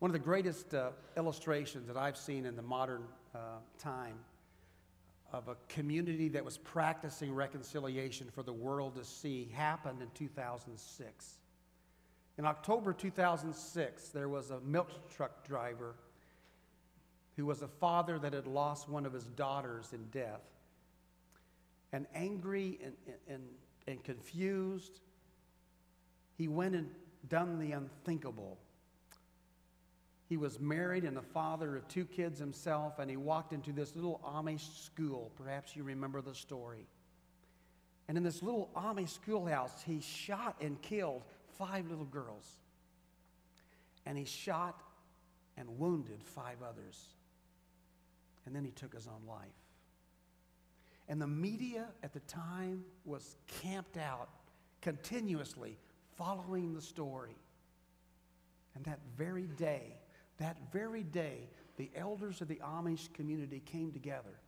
One 0.00 0.10
of 0.10 0.12
the 0.12 0.18
greatest 0.18 0.74
uh, 0.74 0.90
illustrations 1.16 1.86
that 1.86 1.96
I've 1.96 2.16
seen 2.16 2.44
in 2.44 2.54
the 2.54 2.62
modern 2.62 3.04
uh, 3.34 3.38
time 3.78 4.16
of 5.32 5.48
a 5.48 5.56
community 5.68 6.28
that 6.28 6.44
was 6.44 6.58
practicing 6.58 7.34
reconciliation 7.34 8.28
for 8.34 8.42
the 8.42 8.52
world 8.52 8.96
to 8.96 9.04
see 9.04 9.50
happened 9.54 10.02
in 10.02 10.08
2006. 10.14 11.34
In 12.36 12.44
October 12.44 12.92
2006, 12.92 14.08
there 14.08 14.28
was 14.28 14.50
a 14.50 14.60
milk 14.60 14.90
truck 15.10 15.46
driver 15.46 15.94
who 17.36 17.46
was 17.46 17.62
a 17.62 17.68
father 17.68 18.18
that 18.18 18.32
had 18.32 18.46
lost 18.46 18.88
one 18.88 19.06
of 19.06 19.12
his 19.12 19.24
daughters 19.24 19.92
in 19.92 20.04
death. 20.10 20.42
And 21.92 22.06
angry 22.14 22.78
and, 22.82 22.94
and 23.28 23.42
and 23.86 24.02
confused. 24.02 25.00
He 26.36 26.48
went 26.48 26.74
and 26.74 26.88
done 27.28 27.58
the 27.58 27.72
unthinkable. 27.72 28.58
He 30.28 30.36
was 30.36 30.58
married 30.58 31.04
and 31.04 31.18
a 31.18 31.22
father 31.22 31.76
of 31.76 31.86
two 31.88 32.06
kids 32.06 32.38
himself, 32.38 32.98
and 32.98 33.10
he 33.10 33.16
walked 33.16 33.52
into 33.52 33.72
this 33.72 33.94
little 33.94 34.20
Amish 34.24 34.84
school. 34.84 35.30
Perhaps 35.36 35.76
you 35.76 35.82
remember 35.82 36.22
the 36.22 36.34
story. 36.34 36.86
And 38.08 38.18
in 38.18 38.24
this 38.24 38.42
little 38.42 38.70
Amish 38.74 39.10
schoolhouse, 39.10 39.82
he 39.86 40.00
shot 40.00 40.56
and 40.60 40.80
killed 40.82 41.22
five 41.58 41.88
little 41.88 42.04
girls. 42.04 42.56
And 44.06 44.18
he 44.18 44.24
shot 44.24 44.82
and 45.56 45.78
wounded 45.78 46.22
five 46.22 46.56
others. 46.66 47.08
And 48.46 48.54
then 48.54 48.64
he 48.64 48.70
took 48.70 48.94
his 48.94 49.06
own 49.06 49.26
life. 49.26 49.48
And 51.08 51.20
the 51.20 51.26
media 51.26 51.86
at 52.02 52.12
the 52.12 52.20
time 52.20 52.84
was 53.04 53.36
camped 53.60 53.96
out 53.96 54.28
continuously 54.80 55.76
following 56.16 56.74
the 56.74 56.80
story. 56.80 57.36
And 58.74 58.84
that 58.84 59.00
very 59.16 59.46
day, 59.46 59.96
that 60.38 60.56
very 60.72 61.02
day, 61.02 61.48
the 61.76 61.90
elders 61.94 62.40
of 62.40 62.48
the 62.48 62.56
Amish 62.56 63.12
community 63.12 63.60
came 63.64 63.92
together. 63.92 64.38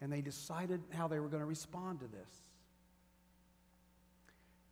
And 0.00 0.12
they 0.12 0.20
decided 0.20 0.80
how 0.90 1.08
they 1.08 1.18
were 1.18 1.28
going 1.28 1.42
to 1.42 1.46
respond 1.46 2.00
to 2.00 2.06
this. 2.06 2.42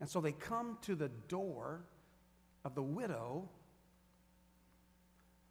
And 0.00 0.08
so 0.08 0.20
they 0.20 0.32
come 0.32 0.78
to 0.82 0.94
the 0.94 1.08
door 1.28 1.85
of 2.64 2.75
the 2.75 2.82
widow 2.82 3.49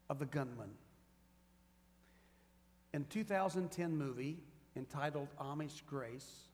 of 0.09 0.19
the 0.19 0.25
gunman 0.25 0.69
in 2.95 3.03
2010 3.09 3.97
movie 3.97 4.37
entitled 4.77 5.27
Amish 5.37 5.85
Grace, 5.85 6.47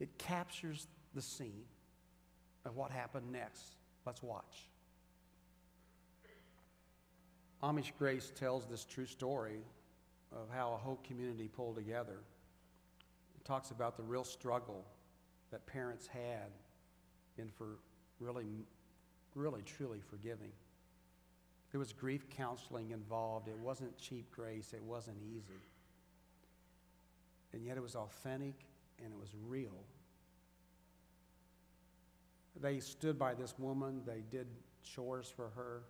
it 0.00 0.18
captures 0.18 0.88
the 1.14 1.22
scene 1.22 1.64
of 2.64 2.74
what 2.74 2.90
happened 2.90 3.30
next. 3.30 3.76
Let's 4.04 4.24
watch. 4.24 4.68
Amish 7.62 7.92
Grace 7.96 8.32
tells 8.34 8.66
this 8.66 8.84
true 8.84 9.06
story 9.06 9.60
of 10.32 10.48
how 10.52 10.72
a 10.72 10.76
whole 10.76 10.98
community 11.06 11.46
pulled 11.46 11.76
together. 11.76 12.18
It 13.36 13.44
talks 13.44 13.70
about 13.70 13.96
the 13.96 14.02
real 14.02 14.24
struggle 14.24 14.84
that 15.52 15.64
parents 15.64 16.08
had 16.08 16.50
in 17.38 17.50
for 17.56 17.78
really, 18.18 18.66
really, 19.36 19.62
truly 19.62 20.00
forgiving. 20.10 20.50
There 21.76 21.80
was 21.80 21.92
grief 21.92 22.30
counseling 22.30 22.92
involved. 22.92 23.48
It 23.48 23.58
wasn't 23.58 23.98
cheap 23.98 24.30
grace, 24.30 24.72
it 24.72 24.82
wasn't 24.82 25.18
easy. 25.22 25.60
And 27.52 27.66
yet 27.66 27.76
it 27.76 27.82
was 27.82 27.94
authentic 27.94 28.54
and 28.98 29.12
it 29.12 29.20
was 29.20 29.28
real. 29.46 29.84
They 32.58 32.80
stood 32.80 33.18
by 33.18 33.34
this 33.34 33.58
woman, 33.58 34.00
they 34.06 34.22
did 34.30 34.46
chores 34.84 35.30
for 35.36 35.50
her. 35.50 35.82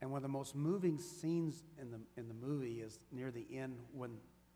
And 0.00 0.12
one 0.12 0.18
of 0.18 0.22
the 0.22 0.28
most 0.28 0.54
moving 0.54 0.98
scenes 0.98 1.64
in 1.82 1.90
the, 1.90 1.98
in 2.16 2.28
the 2.28 2.34
movie 2.34 2.80
is 2.80 3.00
near 3.10 3.32
the 3.32 3.44
end 3.52 3.80
when 3.92 4.12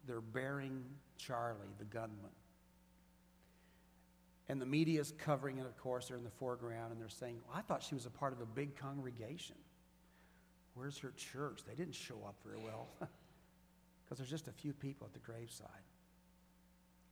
they're 0.06 0.20
burying 0.20 0.84
Charlie, 1.18 1.74
the 1.80 1.86
gunman. 1.86 2.30
And 4.48 4.62
the 4.62 4.66
media 4.66 5.00
is 5.00 5.12
covering 5.18 5.58
it, 5.58 5.66
of 5.66 5.76
course, 5.76 6.06
they're 6.06 6.16
in 6.16 6.22
the 6.22 6.30
foreground, 6.30 6.92
and 6.92 7.00
they're 7.00 7.08
saying, 7.08 7.40
well, 7.48 7.56
I 7.58 7.62
thought 7.62 7.82
she 7.82 7.96
was 7.96 8.06
a 8.06 8.10
part 8.10 8.32
of 8.32 8.40
a 8.40 8.46
big 8.46 8.76
congregation. 8.76 9.56
Where's 10.74 10.98
her 10.98 11.12
church? 11.16 11.60
They 11.66 11.74
didn't 11.74 11.94
show 11.94 12.18
up 12.26 12.36
very 12.44 12.58
well 12.58 12.88
because 14.04 14.18
there's 14.18 14.30
just 14.30 14.48
a 14.48 14.52
few 14.52 14.72
people 14.72 15.06
at 15.06 15.12
the 15.12 15.18
graveside. 15.18 15.68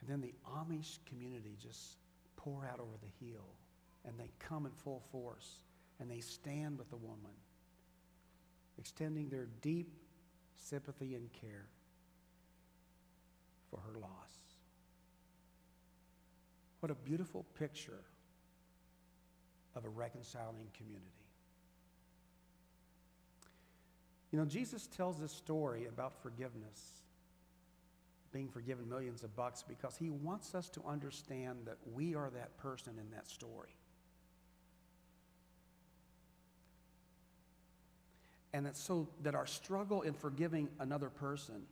And 0.01 0.09
then 0.09 0.21
the 0.21 0.35
Amish 0.49 0.99
community 1.07 1.57
just 1.61 1.97
pour 2.37 2.65
out 2.65 2.81
over 2.81 2.97
the 3.01 3.27
hill 3.27 3.47
and 4.05 4.19
they 4.19 4.31
come 4.39 4.67
in 4.67 4.73
full 4.73 5.03
force 5.11 5.61
and 6.01 6.11
they 6.11 6.21
stand 6.21 6.79
with 6.79 6.89
the 6.91 6.97
woman, 6.97 7.33
extending 8.79 9.29
their 9.29 9.49
deep 9.61 9.93
sympathy 10.57 11.15
and 11.15 11.33
care 11.33 11.67
for 13.71 13.81
her 13.81 13.99
loss. 13.99 14.33
What 16.81 16.93
a 16.93 16.95
beautiful 16.95 17.45
picture 17.59 18.05
of 19.75 19.85
a 19.85 19.89
reconciling 19.89 20.69
community. 20.77 21.28
You 24.31 24.39
know, 24.39 24.45
Jesus 24.45 24.87
tells 24.87 25.19
this 25.19 25.33
story 25.33 25.87
about 25.87 26.23
forgiveness, 26.23 27.03
being 28.31 28.49
forgiven 28.49 28.89
millions 28.89 29.23
of 29.23 29.35
bucks, 29.35 29.65
because 29.67 29.97
he 29.97 30.11
wants 30.11 30.55
us 30.55 30.69
to 30.71 30.83
understand 30.87 31.61
that 31.65 31.79
we 31.95 32.15
are 32.15 32.31
that 32.31 32.57
person 32.59 32.95
in 32.99 33.11
that 33.11 33.27
story. 33.27 33.75
And 38.53 38.67
that 38.67 38.77
so 38.77 39.09
that 39.23 39.35
our 39.35 39.47
struggle 39.47 40.03
in 40.03 40.13
forgiving 40.13 40.69
another 40.79 41.09
person, 41.09 41.63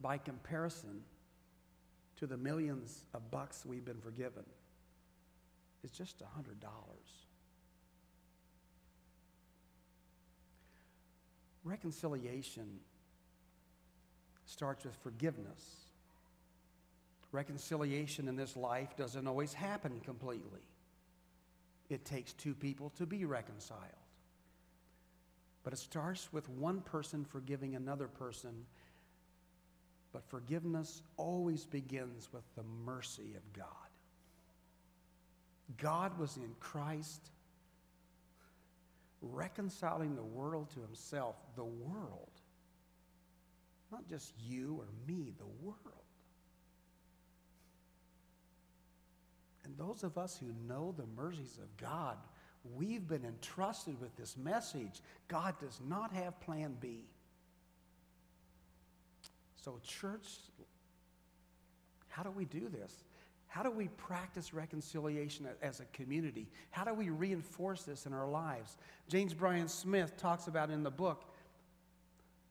by 0.00 0.16
comparison 0.16 1.02
to 2.16 2.26
the 2.26 2.36
millions 2.36 3.04
of 3.14 3.30
bucks 3.30 3.64
we've 3.66 3.84
been 3.84 4.00
forgiven, 4.00 4.44
is 5.82 5.90
just 5.90 6.22
a 6.22 6.24
$100. 6.24 6.54
Reconciliation 11.64 12.80
starts 14.46 14.84
with 14.84 14.96
forgiveness. 14.96 15.86
Reconciliation 17.30 18.28
in 18.28 18.36
this 18.36 18.56
life 18.56 18.96
doesn't 18.96 19.26
always 19.26 19.54
happen 19.54 20.00
completely. 20.04 20.60
It 21.88 22.04
takes 22.04 22.32
two 22.32 22.54
people 22.54 22.90
to 22.98 23.06
be 23.06 23.24
reconciled. 23.24 23.80
But 25.64 25.72
it 25.72 25.78
starts 25.78 26.32
with 26.32 26.48
one 26.48 26.80
person 26.80 27.24
forgiving 27.24 27.74
another 27.74 28.08
person. 28.08 28.66
But 30.12 30.24
forgiveness 30.28 31.02
always 31.16 31.64
begins 31.64 32.28
with 32.32 32.44
the 32.56 32.64
mercy 32.84 33.34
of 33.36 33.52
God. 33.52 33.66
God 35.78 36.18
was 36.18 36.36
in 36.36 36.50
Christ 36.60 37.30
reconciling 39.22 40.16
the 40.16 40.22
world 40.22 40.68
to 40.74 40.80
himself, 40.80 41.36
the 41.56 41.64
world. 41.64 42.30
Not 43.90 44.06
just 44.08 44.32
you 44.38 44.76
or 44.80 44.86
me, 45.06 45.32
the 45.38 45.64
world. 45.64 45.78
And 49.64 49.76
those 49.78 50.02
of 50.02 50.18
us 50.18 50.36
who 50.38 50.52
know 50.66 50.94
the 50.96 51.06
mercies 51.16 51.58
of 51.62 51.76
God, 51.76 52.16
we've 52.74 53.06
been 53.06 53.24
entrusted 53.24 54.00
with 54.00 54.16
this 54.16 54.36
message. 54.36 55.00
God 55.28 55.54
does 55.60 55.80
not 55.86 56.12
have 56.12 56.40
plan 56.40 56.76
B. 56.80 57.04
So, 59.56 59.78
church, 59.86 60.26
how 62.08 62.22
do 62.22 62.30
we 62.30 62.44
do 62.44 62.68
this? 62.68 63.04
How 63.52 63.62
do 63.62 63.70
we 63.70 63.88
practice 63.88 64.54
reconciliation 64.54 65.46
as 65.60 65.80
a 65.80 65.84
community? 65.92 66.48
How 66.70 66.84
do 66.84 66.94
we 66.94 67.10
reinforce 67.10 67.82
this 67.82 68.06
in 68.06 68.14
our 68.14 68.26
lives? 68.26 68.78
James 69.08 69.34
Bryan 69.34 69.68
Smith 69.68 70.16
talks 70.16 70.46
about 70.46 70.70
in 70.70 70.82
the 70.82 70.90
book 70.90 71.26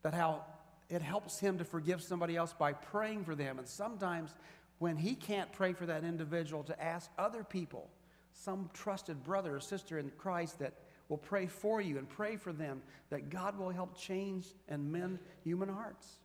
that 0.03 0.13
how 0.13 0.45
it 0.91 1.01
helps 1.01 1.39
him 1.39 1.57
to 1.57 1.63
forgive 1.63 2.03
somebody 2.03 2.35
else 2.35 2.53
by 2.53 2.73
praying 2.73 3.23
for 3.23 3.33
them. 3.33 3.57
And 3.57 3.67
sometimes 3.67 4.35
when 4.77 4.95
he 4.95 5.15
can't 5.15 5.51
pray 5.51 5.73
for 5.73 5.87
that 5.87 6.03
individual, 6.03 6.61
to 6.65 6.79
ask 6.79 7.09
other 7.17 7.43
people, 7.43 7.89
some 8.31 8.69
trusted 8.71 9.23
brother 9.23 9.55
or 9.55 9.59
sister 9.59 9.97
in 9.97 10.11
Christ 10.19 10.59
that 10.59 10.75
will 11.09 11.17
pray 11.17 11.47
for 11.47 11.81
you 11.81 11.97
and 11.97 12.07
pray 12.07 12.35
for 12.35 12.53
them, 12.53 12.83
that 13.09 13.31
God 13.31 13.57
will 13.57 13.71
help 13.71 13.97
change 13.97 14.49
and 14.69 14.91
mend 14.91 15.17
human 15.43 15.67
hearts. 15.67 16.19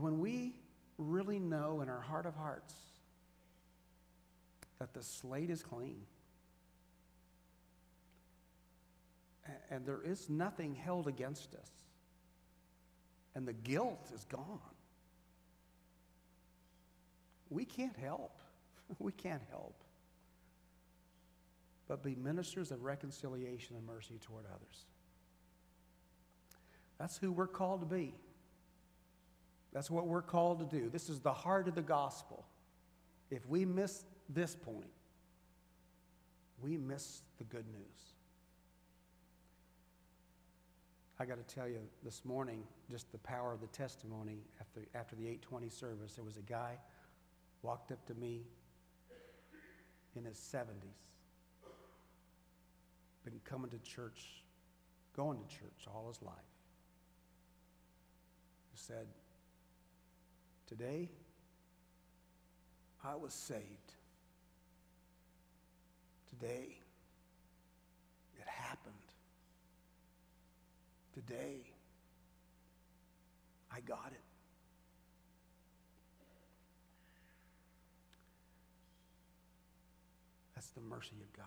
But 0.00 0.04
when 0.04 0.20
we 0.20 0.54
really 0.96 1.38
know 1.38 1.82
in 1.82 1.90
our 1.90 2.00
heart 2.00 2.24
of 2.24 2.34
hearts 2.34 2.74
that 4.78 4.94
the 4.94 5.02
slate 5.02 5.50
is 5.50 5.62
clean 5.62 6.00
and 9.70 9.84
there 9.84 10.00
is 10.02 10.30
nothing 10.30 10.74
held 10.74 11.06
against 11.06 11.54
us, 11.54 11.70
and 13.34 13.46
the 13.46 13.52
guilt 13.52 14.10
is 14.14 14.24
gone, 14.24 14.60
we 17.50 17.64
can't 17.66 17.96
help. 17.96 18.38
We 18.98 19.12
can't 19.12 19.42
help 19.50 19.74
but 21.86 22.02
be 22.02 22.14
ministers 22.14 22.70
of 22.70 22.82
reconciliation 22.82 23.76
and 23.76 23.86
mercy 23.86 24.18
toward 24.20 24.44
others. 24.46 24.84
That's 26.98 27.18
who 27.18 27.32
we're 27.32 27.46
called 27.46 27.80
to 27.80 27.86
be. 27.86 28.14
That's 29.72 29.90
what 29.90 30.06
we're 30.06 30.22
called 30.22 30.58
to 30.58 30.64
do. 30.64 30.88
This 30.88 31.08
is 31.08 31.20
the 31.20 31.32
heart 31.32 31.68
of 31.68 31.74
the 31.74 31.82
gospel. 31.82 32.44
If 33.30 33.46
we 33.46 33.64
miss 33.64 34.04
this 34.28 34.54
point, 34.56 34.90
we 36.60 36.76
miss 36.76 37.22
the 37.38 37.44
good 37.44 37.66
news. 37.72 38.14
I 41.20 41.26
got 41.26 41.36
to 41.36 41.54
tell 41.54 41.68
you 41.68 41.80
this 42.02 42.24
morning, 42.24 42.62
just 42.90 43.12
the 43.12 43.18
power 43.18 43.52
of 43.52 43.60
the 43.60 43.66
testimony 43.68 44.38
after, 44.58 44.80
after 44.94 45.14
the 45.16 45.22
820 45.22 45.68
service. 45.68 46.14
There 46.14 46.24
was 46.24 46.38
a 46.38 46.42
guy 46.42 46.78
walked 47.62 47.92
up 47.92 48.04
to 48.06 48.14
me 48.14 48.40
in 50.16 50.24
his 50.24 50.38
70s, 50.38 50.66
been 53.24 53.38
coming 53.44 53.70
to 53.70 53.78
church, 53.78 54.42
going 55.14 55.38
to 55.38 55.46
church 55.46 55.86
all 55.94 56.08
his 56.08 56.22
life. 56.22 56.34
He 58.72 58.78
said, 58.78 59.06
Today, 60.70 61.10
I 63.04 63.16
was 63.16 63.34
saved. 63.34 63.92
Today, 66.30 66.78
it 68.38 68.46
happened. 68.46 68.94
Today, 71.12 71.56
I 73.72 73.80
got 73.80 74.12
it. 74.12 74.20
That's 80.54 80.68
the 80.68 80.80
mercy 80.82 81.16
of 81.20 81.36
God. 81.36 81.46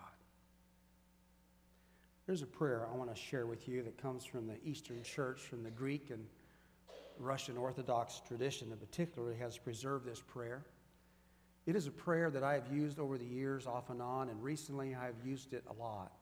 There's 2.26 2.42
a 2.42 2.46
prayer 2.46 2.86
I 2.92 2.94
want 2.94 3.14
to 3.14 3.18
share 3.18 3.46
with 3.46 3.68
you 3.68 3.82
that 3.84 3.96
comes 3.96 4.26
from 4.26 4.46
the 4.46 4.56
Eastern 4.66 5.02
Church, 5.02 5.40
from 5.40 5.62
the 5.62 5.70
Greek 5.70 6.10
and 6.10 6.26
Russian 7.18 7.56
Orthodox 7.56 8.20
tradition 8.26 8.70
in 8.72 8.78
particular 8.78 9.34
has 9.34 9.56
preserved 9.58 10.06
this 10.06 10.20
prayer. 10.20 10.64
It 11.66 11.76
is 11.76 11.86
a 11.86 11.90
prayer 11.90 12.30
that 12.30 12.42
I 12.42 12.54
have 12.54 12.70
used 12.72 12.98
over 12.98 13.16
the 13.16 13.24
years 13.24 13.66
off 13.66 13.90
and 13.90 14.02
on, 14.02 14.28
and 14.28 14.42
recently 14.42 14.94
I 14.94 15.06
have 15.06 15.14
used 15.24 15.52
it 15.54 15.64
a 15.68 15.72
lot. 15.72 16.12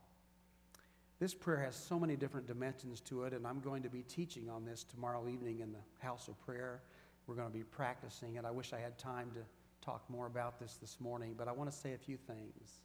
This 1.18 1.34
prayer 1.34 1.58
has 1.58 1.76
so 1.76 1.98
many 1.98 2.16
different 2.16 2.46
dimensions 2.46 3.00
to 3.02 3.24
it, 3.24 3.32
and 3.32 3.46
I'm 3.46 3.60
going 3.60 3.82
to 3.82 3.88
be 3.88 4.02
teaching 4.02 4.48
on 4.50 4.64
this 4.64 4.84
tomorrow 4.84 5.28
evening 5.28 5.60
in 5.60 5.72
the 5.72 5.78
House 6.04 6.28
of 6.28 6.40
Prayer. 6.44 6.82
We're 7.26 7.36
going 7.36 7.48
to 7.48 7.56
be 7.56 7.64
practicing 7.64 8.36
it. 8.36 8.44
I 8.44 8.50
wish 8.50 8.72
I 8.72 8.78
had 8.78 8.98
time 8.98 9.30
to 9.34 9.40
talk 9.84 10.02
more 10.08 10.26
about 10.26 10.58
this 10.58 10.78
this 10.80 10.98
morning, 11.00 11.34
but 11.36 11.48
I 11.48 11.52
want 11.52 11.70
to 11.70 11.76
say 11.76 11.92
a 11.92 11.98
few 11.98 12.16
things. 12.16 12.80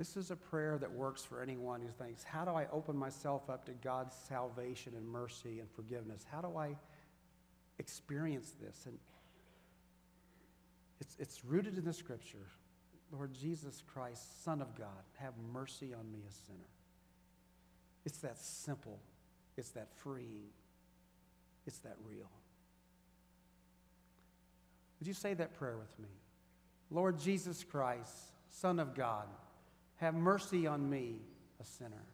This 0.00 0.16
is 0.16 0.30
a 0.30 0.36
prayer 0.36 0.78
that 0.78 0.90
works 0.90 1.22
for 1.24 1.42
anyone 1.42 1.82
who 1.82 1.88
thinks, 2.02 2.24
How 2.24 2.46
do 2.46 2.52
I 2.52 2.66
open 2.72 2.96
myself 2.96 3.50
up 3.50 3.66
to 3.66 3.72
God's 3.72 4.16
salvation 4.30 4.94
and 4.96 5.06
mercy 5.06 5.60
and 5.60 5.70
forgiveness? 5.70 6.24
How 6.32 6.40
do 6.40 6.56
I 6.56 6.74
experience 7.78 8.54
this? 8.62 8.86
And 8.86 8.96
it's, 11.02 11.16
it's 11.18 11.44
rooted 11.44 11.76
in 11.76 11.84
the 11.84 11.92
scripture. 11.92 12.46
Lord 13.12 13.34
Jesus 13.34 13.82
Christ, 13.92 14.42
Son 14.42 14.62
of 14.62 14.74
God, 14.74 15.04
have 15.18 15.34
mercy 15.52 15.92
on 15.92 16.10
me, 16.10 16.20
a 16.26 16.32
sinner. 16.46 16.70
It's 18.06 18.20
that 18.20 18.38
simple, 18.38 19.00
it's 19.58 19.72
that 19.72 19.88
freeing, 19.96 20.48
it's 21.66 21.80
that 21.80 21.96
real. 22.08 22.30
Would 24.98 25.08
you 25.08 25.12
say 25.12 25.34
that 25.34 25.58
prayer 25.58 25.76
with 25.76 25.98
me? 25.98 26.08
Lord 26.90 27.18
Jesus 27.18 27.62
Christ, 27.62 28.14
Son 28.48 28.80
of 28.80 28.94
God, 28.94 29.26
have 30.00 30.14
mercy 30.14 30.66
on 30.66 30.88
me, 30.88 31.16
a 31.60 31.64
sinner. 31.64 32.06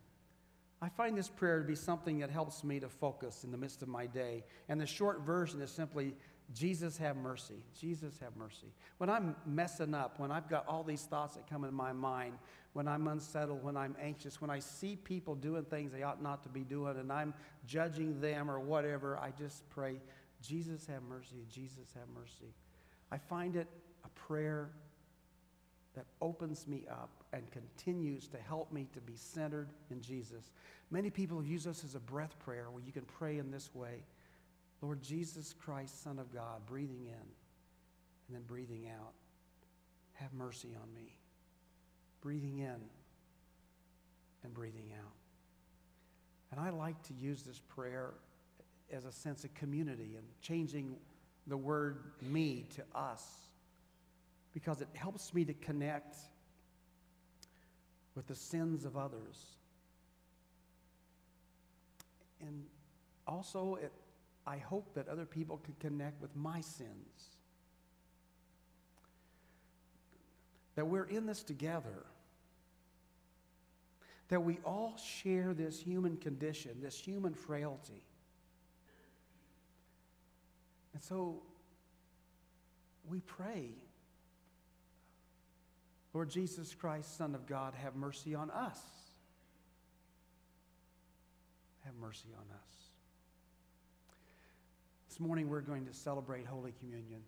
I 0.82 0.88
find 0.88 1.16
this 1.16 1.28
prayer 1.28 1.60
to 1.60 1.64
be 1.64 1.76
something 1.76 2.18
that 2.18 2.30
helps 2.30 2.64
me 2.64 2.80
to 2.80 2.88
focus 2.88 3.44
in 3.44 3.52
the 3.52 3.56
midst 3.56 3.80
of 3.80 3.88
my 3.88 4.06
day. 4.06 4.42
And 4.68 4.80
the 4.80 4.86
short 4.86 5.20
version 5.20 5.62
is 5.62 5.70
simply, 5.70 6.14
Jesus, 6.52 6.98
have 6.98 7.16
mercy. 7.16 7.62
Jesus, 7.80 8.18
have 8.20 8.36
mercy. 8.36 8.66
When 8.98 9.08
I'm 9.08 9.36
messing 9.46 9.94
up, 9.94 10.18
when 10.18 10.32
I've 10.32 10.48
got 10.48 10.66
all 10.66 10.82
these 10.82 11.02
thoughts 11.02 11.36
that 11.36 11.48
come 11.48 11.62
in 11.62 11.72
my 11.72 11.92
mind, 11.92 12.34
when 12.72 12.88
I'm 12.88 13.06
unsettled, 13.06 13.62
when 13.62 13.76
I'm 13.76 13.96
anxious, 14.02 14.40
when 14.40 14.50
I 14.50 14.58
see 14.58 14.96
people 14.96 15.36
doing 15.36 15.64
things 15.64 15.92
they 15.92 16.02
ought 16.02 16.20
not 16.20 16.42
to 16.42 16.48
be 16.48 16.62
doing, 16.62 16.98
and 16.98 17.10
I'm 17.12 17.34
judging 17.66 18.20
them 18.20 18.50
or 18.50 18.58
whatever, 18.58 19.16
I 19.16 19.30
just 19.30 19.68
pray, 19.70 20.00
Jesus, 20.42 20.86
have 20.86 21.02
mercy. 21.04 21.46
Jesus, 21.48 21.94
have 21.94 22.08
mercy. 22.12 22.52
I 23.12 23.18
find 23.18 23.54
it 23.54 23.68
a 24.04 24.08
prayer 24.08 24.70
that 25.94 26.04
opens 26.20 26.66
me 26.68 26.84
up 26.90 27.24
and 27.32 27.50
continues 27.50 28.28
to 28.28 28.38
help 28.38 28.72
me 28.72 28.86
to 28.94 29.00
be 29.00 29.16
centered 29.16 29.68
in 29.90 30.00
Jesus. 30.00 30.50
Many 30.90 31.10
people 31.10 31.38
have 31.38 31.46
used 31.46 31.66
this 31.66 31.84
as 31.84 31.94
a 31.94 32.00
breath 32.00 32.38
prayer 32.38 32.66
where 32.70 32.82
you 32.82 32.92
can 32.92 33.04
pray 33.04 33.38
in 33.38 33.50
this 33.50 33.74
way 33.74 34.02
Lord 34.82 35.02
Jesus 35.02 35.54
Christ, 35.64 36.02
Son 36.04 36.18
of 36.18 36.32
God, 36.32 36.66
breathing 36.66 37.06
in 37.06 37.12
and 38.28 38.34
then 38.34 38.42
breathing 38.46 38.88
out. 39.00 39.12
Have 40.14 40.32
mercy 40.32 40.76
on 40.80 40.94
me. 40.94 41.16
Breathing 42.20 42.58
in 42.58 42.76
and 44.44 44.54
breathing 44.54 44.92
out. 44.98 45.12
And 46.50 46.60
I 46.60 46.70
like 46.70 47.02
to 47.04 47.14
use 47.14 47.42
this 47.42 47.60
prayer 47.68 48.14
as 48.92 49.04
a 49.04 49.12
sense 49.12 49.44
of 49.44 49.52
community 49.54 50.14
and 50.16 50.24
changing 50.40 50.96
the 51.46 51.56
word 51.56 51.98
me 52.22 52.66
to 52.76 52.82
us 52.94 53.24
because 54.52 54.80
it 54.80 54.88
helps 54.94 55.34
me 55.34 55.44
to 55.44 55.54
connect 55.54 56.16
with 58.16 58.26
the 58.26 58.34
sins 58.34 58.84
of 58.84 58.96
others. 58.96 59.44
And 62.40 62.64
also, 63.26 63.78
it, 63.80 63.92
I 64.46 64.56
hope 64.56 64.94
that 64.94 65.08
other 65.08 65.26
people 65.26 65.58
can 65.58 65.74
connect 65.80 66.20
with 66.20 66.34
my 66.34 66.60
sins. 66.60 67.36
That 70.74 70.86
we're 70.86 71.04
in 71.04 71.26
this 71.26 71.42
together. 71.42 72.04
that 74.28 74.42
we 74.42 74.58
all 74.64 74.96
share 74.96 75.54
this 75.54 75.80
human 75.80 76.16
condition, 76.16 76.72
this 76.80 76.98
human 76.98 77.34
frailty. 77.34 78.02
And 80.94 81.02
so 81.02 81.42
we 83.08 83.20
pray, 83.20 83.70
Lord 86.16 86.30
Jesus 86.30 86.72
Christ, 86.72 87.18
Son 87.18 87.34
of 87.34 87.46
God, 87.46 87.74
have 87.74 87.94
mercy 87.94 88.34
on 88.34 88.50
us. 88.50 88.80
Have 91.84 91.92
mercy 92.00 92.30
on 92.34 92.46
us. 92.54 92.70
This 95.10 95.20
morning 95.20 95.50
we're 95.50 95.60
going 95.60 95.84
to 95.84 95.92
celebrate 95.92 96.46
Holy 96.46 96.72
Communion, 96.80 97.20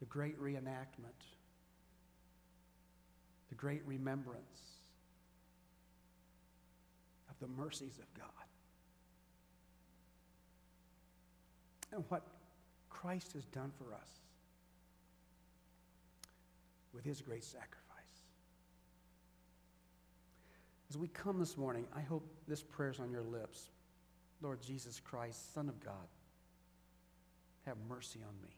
the 0.00 0.06
great 0.06 0.40
reenactment, 0.40 1.20
the 3.50 3.54
great 3.54 3.82
remembrance 3.84 4.78
of 7.28 7.38
the 7.40 7.60
mercies 7.60 7.98
of 7.98 8.14
God. 8.18 8.46
And 11.92 12.04
what 12.08 12.22
Christ 12.88 13.34
has 13.34 13.44
done 13.44 13.70
for 13.76 13.92
us 13.92 14.08
with 16.98 17.04
his 17.04 17.20
great 17.20 17.44
sacrifice. 17.44 17.78
As 20.90 20.98
we 20.98 21.06
come 21.06 21.38
this 21.38 21.56
morning, 21.56 21.86
I 21.96 22.00
hope 22.00 22.26
this 22.48 22.60
prayer 22.60 22.90
is 22.90 22.98
on 22.98 23.12
your 23.12 23.22
lips. 23.22 23.70
Lord 24.42 24.60
Jesus 24.60 24.98
Christ, 24.98 25.54
Son 25.54 25.68
of 25.68 25.78
God, 25.78 26.08
have 27.66 27.76
mercy 27.88 28.18
on 28.26 28.34
me. 28.42 28.56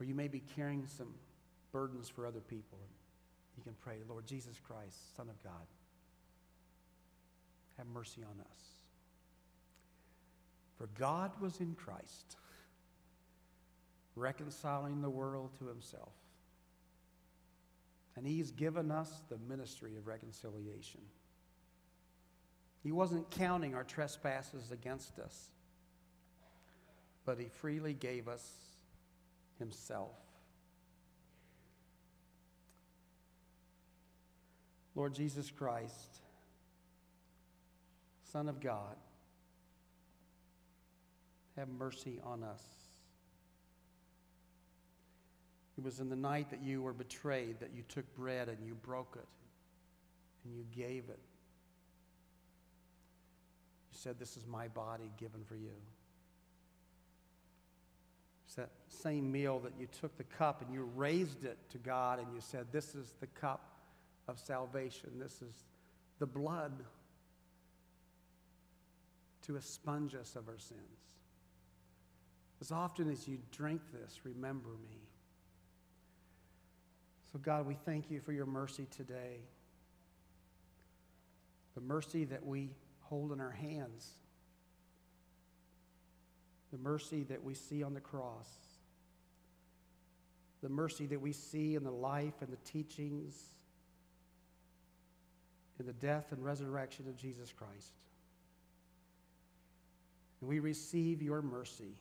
Or 0.00 0.06
you 0.06 0.14
may 0.16 0.26
be 0.26 0.42
carrying 0.56 0.88
some 0.88 1.14
burdens 1.70 2.08
for 2.08 2.26
other 2.26 2.40
people. 2.40 2.78
You 3.56 3.62
can 3.62 3.74
pray, 3.80 3.98
Lord 4.08 4.26
Jesus 4.26 4.58
Christ, 4.66 5.16
Son 5.16 5.28
of 5.28 5.40
God, 5.44 5.68
have 7.78 7.86
mercy 7.94 8.22
on 8.24 8.40
us. 8.40 8.60
For 10.78 10.88
God 10.98 11.30
was 11.40 11.60
in 11.60 11.76
Christ, 11.76 12.36
reconciling 14.16 15.00
the 15.00 15.10
world 15.10 15.50
to 15.58 15.66
himself. 15.66 16.12
And 18.16 18.26
he's 18.26 18.50
given 18.50 18.90
us 18.90 19.10
the 19.30 19.38
ministry 19.48 19.96
of 19.96 20.06
reconciliation. 20.06 21.00
He 22.82 22.92
wasn't 22.92 23.30
counting 23.30 23.74
our 23.74 23.84
trespasses 23.84 24.70
against 24.70 25.18
us, 25.18 25.50
but 27.24 27.38
he 27.38 27.46
freely 27.46 27.94
gave 27.94 28.28
us 28.28 28.46
himself. 29.58 30.16
Lord 34.94 35.14
Jesus 35.14 35.50
Christ, 35.50 36.20
Son 38.30 38.48
of 38.48 38.60
God, 38.60 38.96
have 41.56 41.68
mercy 41.68 42.18
on 42.24 42.42
us. 42.42 42.62
It 45.78 45.84
was 45.84 46.00
in 46.00 46.08
the 46.08 46.16
night 46.16 46.50
that 46.50 46.62
you 46.62 46.82
were 46.82 46.92
betrayed 46.92 47.60
that 47.60 47.70
you 47.74 47.82
took 47.88 48.14
bread 48.14 48.48
and 48.48 48.58
you 48.66 48.74
broke 48.74 49.16
it 49.16 49.28
and 50.44 50.54
you 50.54 50.64
gave 50.74 51.04
it. 51.08 51.20
You 53.90 53.98
said, 53.98 54.18
This 54.18 54.36
is 54.36 54.46
my 54.46 54.68
body 54.68 55.10
given 55.18 55.44
for 55.44 55.56
you. 55.56 55.70
It's 58.46 58.56
that 58.56 58.70
same 58.88 59.32
meal 59.32 59.60
that 59.60 59.72
you 59.80 59.86
took 60.00 60.16
the 60.18 60.24
cup 60.24 60.60
and 60.60 60.74
you 60.74 60.90
raised 60.94 61.44
it 61.44 61.56
to 61.70 61.78
God 61.78 62.18
and 62.18 62.28
you 62.34 62.40
said, 62.40 62.66
This 62.70 62.94
is 62.94 63.14
the 63.20 63.26
cup 63.28 63.72
of 64.28 64.38
salvation. 64.38 65.10
This 65.18 65.40
is 65.40 65.64
the 66.18 66.26
blood 66.26 66.72
to 69.46 69.56
expunge 69.56 70.14
us 70.14 70.36
of 70.36 70.48
our 70.48 70.58
sins. 70.58 70.80
As 72.60 72.70
often 72.70 73.10
as 73.10 73.26
you 73.26 73.38
drink 73.50 73.80
this, 73.92 74.20
remember 74.24 74.68
me. 74.68 74.98
So, 77.32 77.38
God, 77.38 77.66
we 77.66 77.74
thank 77.86 78.10
you 78.10 78.20
for 78.20 78.32
your 78.32 78.44
mercy 78.44 78.86
today. 78.94 79.40
The 81.74 81.80
mercy 81.80 82.24
that 82.26 82.44
we 82.44 82.74
hold 83.00 83.32
in 83.32 83.40
our 83.40 83.50
hands, 83.50 84.06
the 86.70 86.78
mercy 86.78 87.22
that 87.24 87.42
we 87.42 87.54
see 87.54 87.82
on 87.82 87.94
the 87.94 88.00
cross, 88.00 88.48
the 90.62 90.68
mercy 90.68 91.06
that 91.06 91.20
we 91.20 91.32
see 91.32 91.74
in 91.74 91.84
the 91.84 91.90
life 91.90 92.34
and 92.42 92.52
the 92.52 92.70
teachings, 92.70 93.34
in 95.80 95.86
the 95.86 95.92
death 95.94 96.32
and 96.32 96.44
resurrection 96.44 97.08
of 97.08 97.16
Jesus 97.16 97.50
Christ. 97.50 97.94
And 100.40 100.50
we 100.50 100.60
receive 100.60 101.22
your 101.22 101.40
mercy 101.40 101.94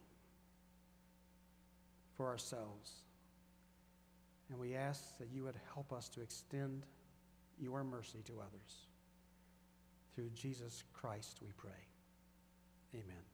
for 2.17 2.27
ourselves. 2.27 2.91
And 4.51 4.59
we 4.59 4.75
ask 4.75 5.17
that 5.17 5.29
you 5.33 5.43
would 5.45 5.55
help 5.73 5.93
us 5.93 6.09
to 6.09 6.21
extend 6.21 6.85
your 7.57 7.83
mercy 7.85 8.21
to 8.25 8.33
others. 8.33 8.87
Through 10.13 10.31
Jesus 10.35 10.83
Christ, 10.93 11.39
we 11.41 11.53
pray. 11.57 11.71
Amen. 12.93 13.30